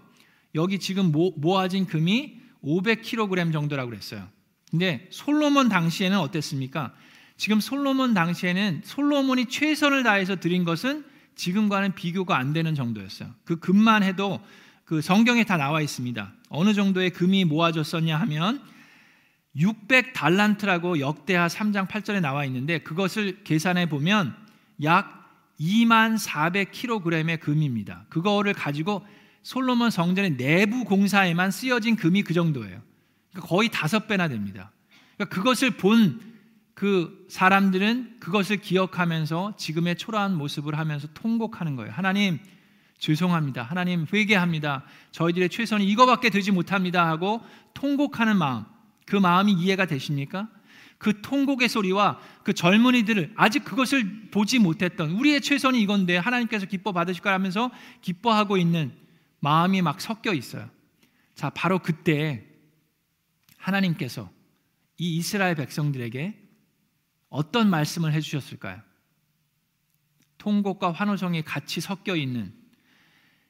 [0.55, 4.27] 여기 지금 모, 모아진 금이 500kg 정도라고 그랬어요.
[4.71, 6.93] 근데 솔로몬 당시에는 어땠습니까?
[7.37, 11.05] 지금 솔로몬 당시에는 솔로몬이 최선을 다해서 드린 것은
[11.35, 13.29] 지금과는 비교가 안 되는 정도였어요.
[13.43, 14.41] 그 금만 해도
[14.85, 16.33] 그 성경에 다 나와 있습니다.
[16.49, 18.61] 어느 정도의 금이 모아졌었냐 하면
[19.57, 24.35] 600 달란트라고 역대하 3장 8절에 나와 있는데 그것을 계산해 보면
[24.83, 25.24] 약
[25.59, 28.05] 2만 400kg의 금입니다.
[28.09, 29.05] 그거를 가지고
[29.43, 32.81] 솔로몬 성전의 내부 공사에만 쓰여진 금이 그 정도예요.
[33.31, 34.71] 그러니까 거의 다섯 배나 됩니다.
[35.17, 36.35] 그러니까 그것을 본
[36.75, 41.91] 그 사람들은 그것을 기억하면서 지금의 초라한 모습을 하면서 통곡하는 거예요.
[41.91, 42.37] 하나님,
[42.99, 43.63] 죄송합니다.
[43.63, 44.83] 하나님, 회개합니다.
[45.11, 47.07] 저희들의 최선이 이거밖에 되지 못합니다.
[47.07, 47.41] 하고
[47.73, 48.65] 통곡하는 마음,
[49.05, 50.49] 그 마음이 이해가 되십니까?
[50.97, 57.21] 그 통곡의 소리와 그 젊은이들을 아직 그것을 보지 못했던 우리의 최선이 이건데 하나님께서 기뻐 받으실
[57.21, 58.93] 거라면서 기뻐하고 있는
[59.39, 60.69] 마음이 막 섞여 있어요.
[61.35, 62.45] 자, 바로 그때
[63.57, 64.31] 하나님께서
[64.97, 66.41] 이 이스라엘 백성들에게
[67.29, 68.81] 어떤 말씀을 해 주셨을까요?
[70.37, 72.53] 통곡과 환호성이 같이 섞여 있는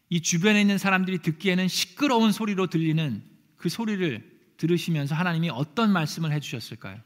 [0.09, 3.23] 이 주변에 있는 사람들이 듣기에는 시끄러운 소리로 들리는
[3.57, 6.99] 그 소리를 들으시면서 하나님이 어떤 말씀을 해 주셨을까요?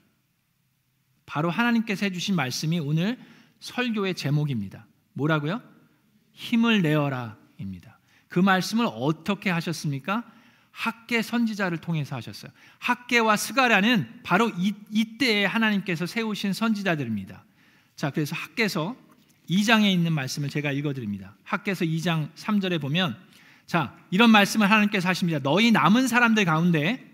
[1.30, 3.16] 바로 하나님께서 해주신 말씀이 오늘
[3.60, 4.88] 설교의 제목입니다.
[5.14, 5.62] 뭐라고요?
[6.34, 8.00] 힘을 내어라입니다.
[8.30, 10.24] 그 말씀을 어떻게 하셨습니까?
[10.72, 12.52] 학계 선지자를 통해서 하셨어요.
[12.80, 17.44] 학계와 스가랴는 바로 이, 이때에 하나님께서 세우신 선지자들입니다.
[17.96, 18.96] 자, 그래서 학계서
[19.52, 21.36] 2장에 있는 말씀을 제가 읽어드립니다.
[21.44, 23.16] 학계서 2장 3절에 보면
[23.68, 25.38] 자, 이런 말씀을 하나님께서 하십니다.
[25.38, 27.08] 너희 남은 사람들 가운데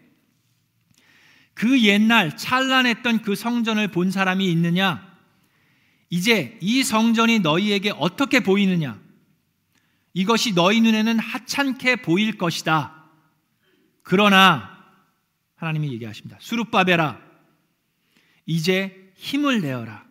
[1.56, 5.15] 그 옛날 찬란했던 그 성전을 본 사람이 있느냐?
[6.10, 9.00] 이제 이 성전이 너희에게 어떻게 보이느냐?
[10.13, 12.94] 이것이 너희 눈에는 하찮게 보일 것이다.
[14.04, 14.86] 그러나
[15.56, 16.38] 하나님이 얘기하십니다.
[16.39, 17.20] 수룹바베라
[18.46, 20.06] 이제 힘을 내어라.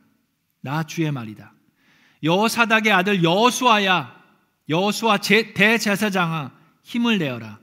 [0.60, 1.52] 나 주의 말이다.
[2.22, 4.14] 여사닥의 아들 여수아야
[4.68, 6.52] 여수아 대제사장아
[6.82, 7.58] 힘을 내어라.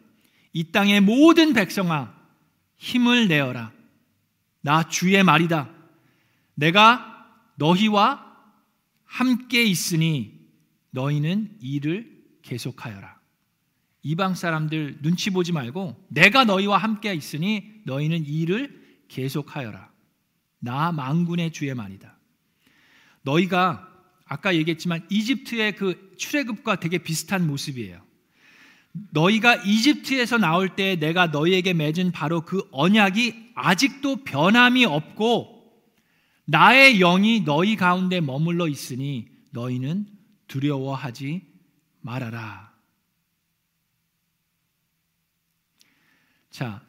[0.54, 2.21] 이 땅의 모든 백성아
[2.82, 3.72] 힘을 내어라.
[4.62, 5.70] 나 주의 말이다.
[6.56, 8.26] 내가 너희와
[9.06, 10.50] 함께 있으니
[10.90, 13.20] 너희는 일을 계속하여라.
[14.02, 19.92] 이방 사람들 눈치 보지 말고 내가 너희와 함께 있으니 너희는 일을 계속하여라.
[20.58, 22.18] 나 망군의 주의 말이다.
[23.22, 23.88] 너희가
[24.26, 28.02] 아까 얘기했지만 이집트의 그 출애굽과 되게 비슷한 모습이에요.
[28.94, 35.62] 너희가 이집트에서 나올 때 내가 너희에게 맺은 바로 그 언약이 아직도 변함이 없고
[36.46, 40.08] 나의 영이 너희 가운데 머물러 있으니 너희는
[40.48, 41.42] 두려워하지
[42.02, 42.72] 말아라.
[46.50, 46.86] 자,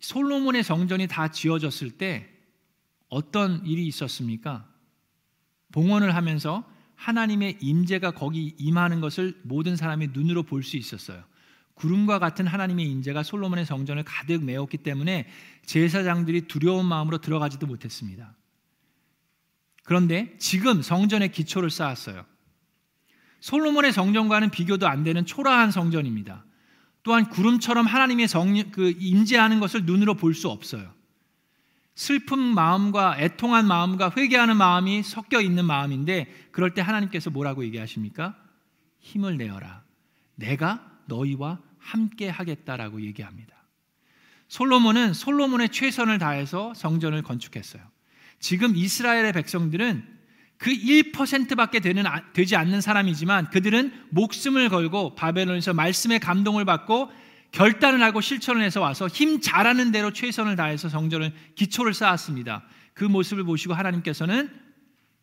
[0.00, 2.30] 솔로몬의 성전이 다 지어졌을 때
[3.08, 4.66] 어떤 일이 있었습니까?
[5.72, 11.22] 봉헌을 하면서 하나님의 임재가 거기 임하는 것을 모든 사람이 눈으로 볼 수 있었어요.
[11.74, 15.26] 구름과 같은 하나님의 임재가 솔로몬의 성전을 가득 메웠기 때문에
[15.66, 18.34] 제사장들이 두려운 마음으로 들어가지도 못했습니다.
[19.84, 22.24] 그런데 지금 성전의 기초를 쌓았어요.
[23.40, 26.44] 솔로몬의 성전과는 비교도 안 되는 초라한 성전입니다.
[27.02, 30.94] 또한 구름처럼 하나님의 성, 그 임재하는 것을 눈으로 볼 수 없어요.
[31.94, 38.36] 슬픈 마음과 애통한 마음과 회개하는 마음이 섞여 있는 마음인데 그럴 때 하나님께서 뭐라고 얘기하십니까?
[39.00, 39.84] 힘을 내어라.
[40.34, 43.54] 내가 너희와 함께 하겠다라고 얘기합니다.
[44.48, 47.82] 솔로몬은 솔로몬의 최선을 다해서 성전을 건축했어요.
[48.38, 50.14] 지금 이스라엘의 백성들은
[50.58, 57.10] 그 1%밖에 되는, 되지 않는 사람이지만 그들은 목숨을 걸고 바벨론에서 말씀의 감동을 받고
[57.50, 62.64] 결단을 하고 실천을 해서 와서 힘 잘하는 대로 최선을 다해서 성전을 기초를 쌓았습니다.
[62.94, 64.50] 그 모습을 보시고 하나님께서는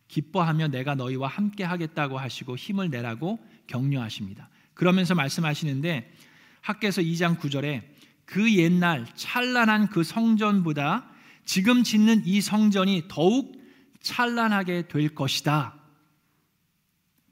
[0.08, 4.48] 기뻐하며 내가 너희와 함께 하겠다고 하시고 힘을 내라고 격려하십니다.
[4.74, 6.12] 그러면서 말씀하시는데
[6.60, 7.82] 학계에서 2장 9절에
[8.24, 11.10] 그 옛날 찬란한 그 성전보다
[11.44, 13.60] 지금 짓는 이 성전이 더욱
[14.00, 15.74] 찬란하게 될 것이다.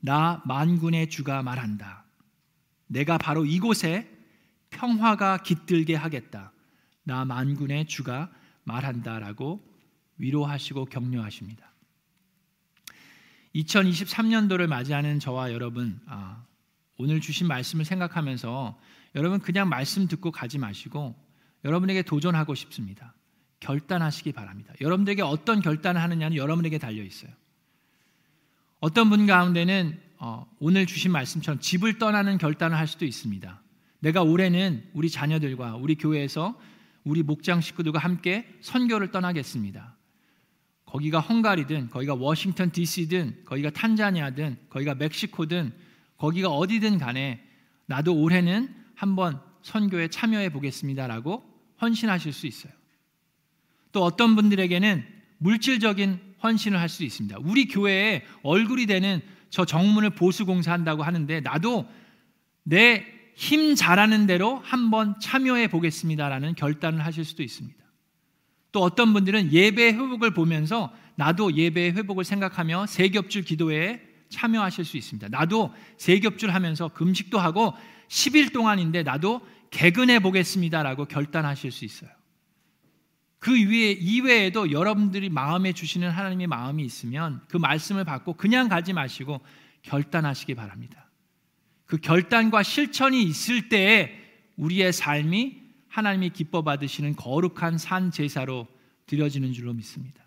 [0.00, 2.04] 나 만군의 주가 말한다.
[2.86, 4.10] 내가 바로 이곳에
[4.70, 6.52] 평화가 깃들게 하겠다.
[7.04, 8.30] 나 만군의 주가
[8.64, 9.64] 말한다라고
[10.18, 11.70] 위로하시고 격려하십니다.
[13.54, 16.44] 2023년도를 맞이하는 저와 여러분, 아,
[17.00, 18.78] 오늘 주신 말씀을 생각하면서
[19.14, 21.16] 여러분 그냥 말씀 듣고 가지 마시고
[21.64, 23.14] 여러분에게 도전하고 싶습니다.
[23.60, 24.74] 결단하시기 바랍니다.
[24.82, 27.30] 여러분들에게 어떤 결단을 하느냐는 여러분에게 달려 있어요.
[28.80, 33.62] 어떤 분 가운데는 어, 오늘 주신 말씀처럼 집을 떠나는 결단을 할 수도 있습니다.
[34.00, 36.58] 내가 올해는 우리 자녀들과 우리 교회에서
[37.04, 39.96] 우리 목장 식구들과 함께 선교를 떠나겠습니다.
[40.84, 45.72] 거기가 헝가리든 거기가 워싱턴 DC든 거기가 탄자니아든 거기가 멕시코든
[46.20, 47.42] 거기가 어디든 간에
[47.86, 51.42] 나도 올해는 한번 선교에 참여해 보겠습니다라고
[51.80, 52.72] 헌신하실 수 있어요.
[53.92, 55.04] 또 어떤 분들에게는
[55.38, 57.38] 물질적인 헌신을 할 수 있습니다.
[57.40, 61.88] 우리 교회에 얼굴이 되는 저 정문을 보수 공사한다고 하는데 나도
[62.62, 67.78] 내 힘 잘하는 대로 한번 참여해 보겠습니다라는 결단을 하실 수도 있습니다.
[68.70, 74.96] 또 어떤 분들은 예배 회복을 보면서 나도 예배 회복을 생각하며 세 겹줄 기도회에 참여하실 수
[74.96, 75.28] 있습니다.
[75.28, 77.74] 나도 세겹줄 하면서 금식도 하고
[78.08, 79.40] 10일 동안인데 나도
[79.70, 82.10] 개근해 보겠습니다라고 결단하실 수 있어요.
[83.38, 89.40] 그 위에 이외에도 여러분들이 마음에 주시는 하나님의 마음이 있으면 그 말씀을 받고 그냥 가지 마시고
[89.82, 91.08] 결단하시기 바랍니다.
[91.86, 94.12] 그 결단과 실천이 있을 때에
[94.56, 98.68] 우리의 삶이 하나님이 기뻐 받으시는 거룩한 산 제사로
[99.06, 100.22] 드려지는 줄로 믿습니다.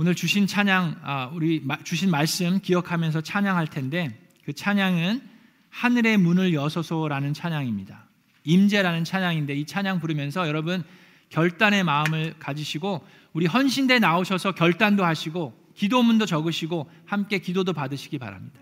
[0.00, 5.20] 오늘 주신 찬양, 아, 우리 주신 말씀 기억하면서 찬양할 텐데 그 찬양은
[5.68, 8.08] 하늘의 문을 여소서라는 찬양입니다.
[8.44, 10.82] 임재라는 찬양인데 이 찬양 부르면서 여러분
[11.28, 18.58] 결단의 마음을 가지시고 우리 헌신대 나오셔서 결단도 하시고 기도문도 적으시고 함께 기도도 받으시기 바랍니다.